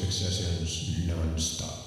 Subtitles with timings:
[0.00, 1.77] music sessions non-stop.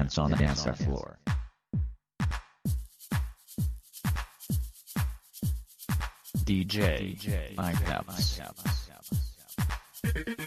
[0.00, 0.18] Dance?
[0.18, 1.18] On the dance floor.
[6.44, 7.56] DJ, DJ.
[10.02, 10.46] Spin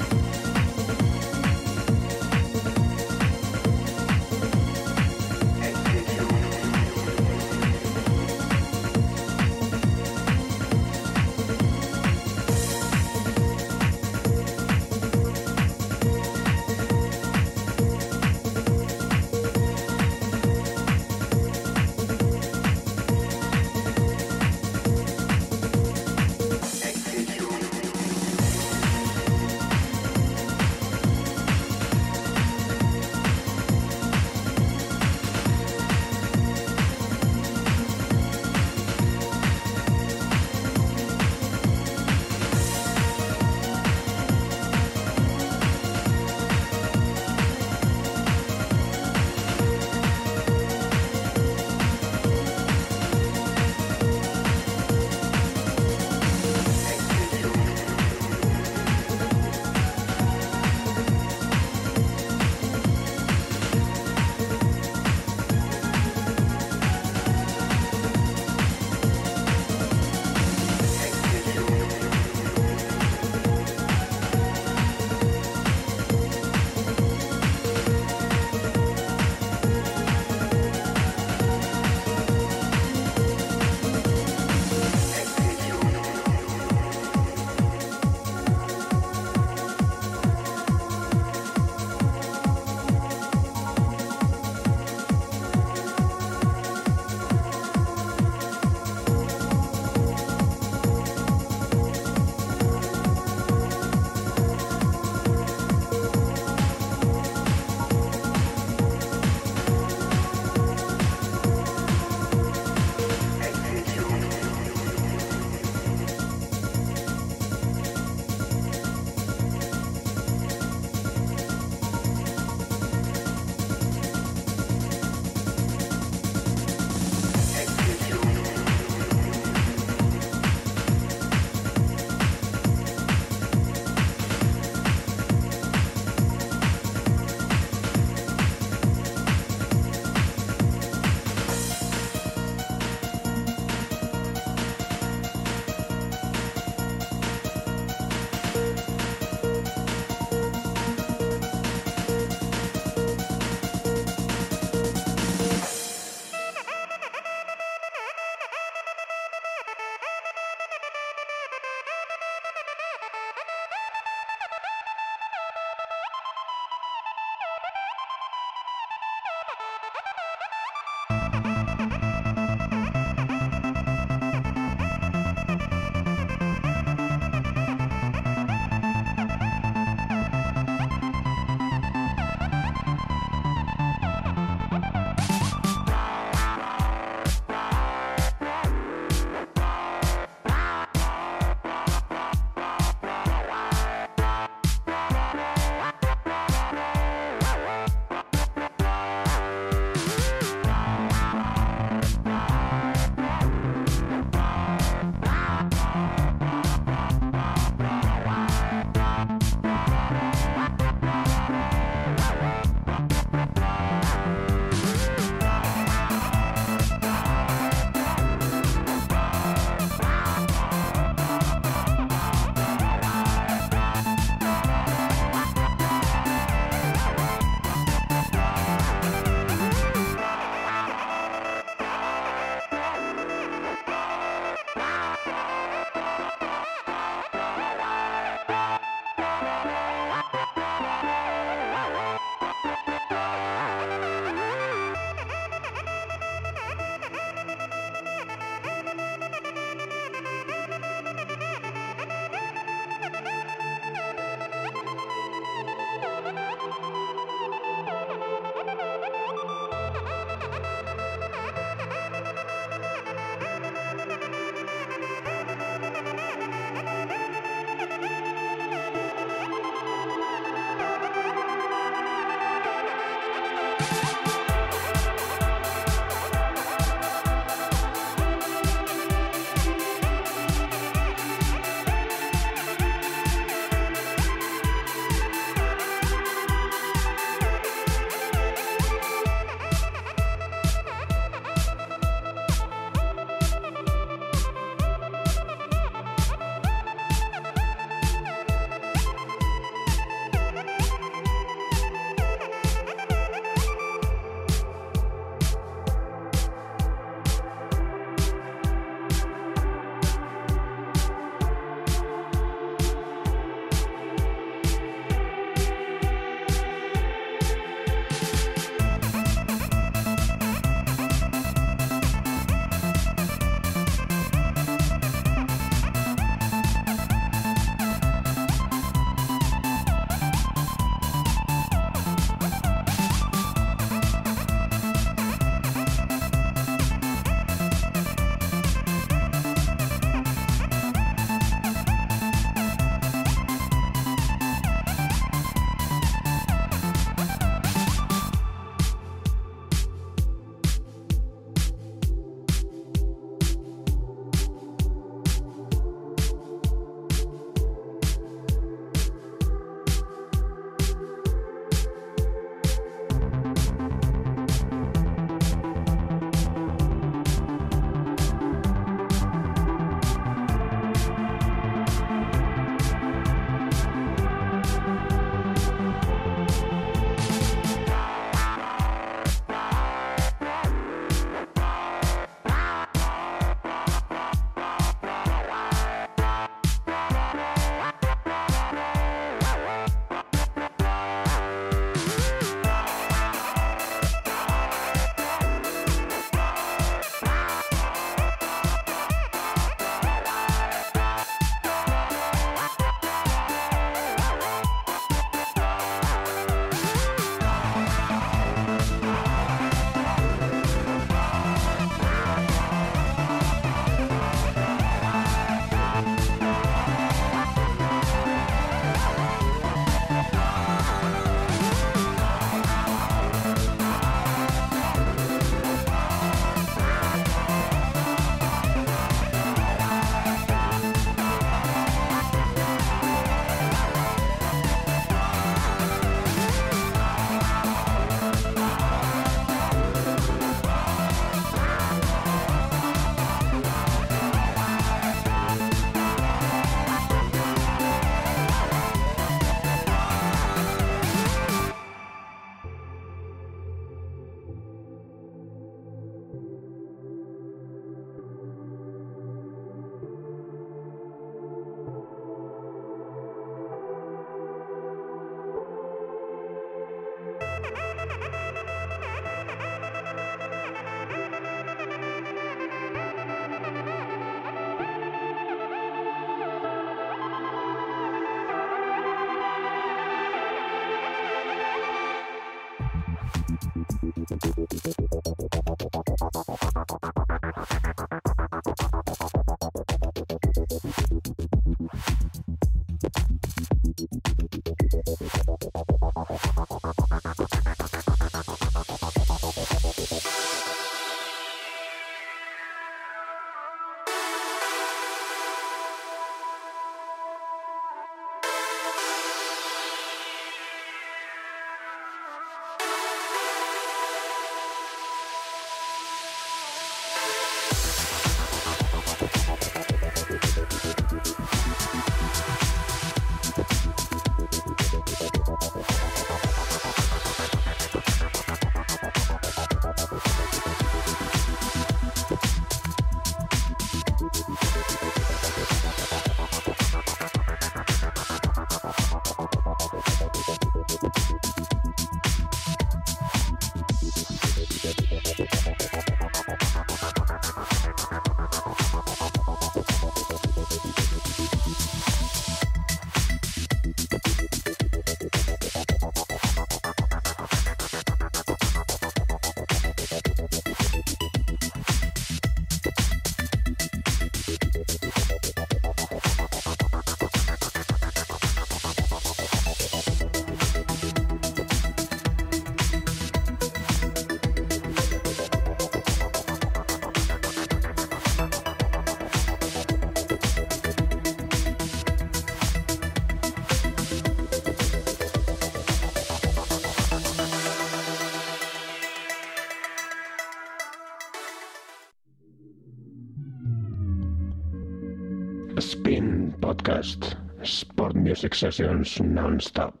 [598.49, 600.00] Sessions non-stop.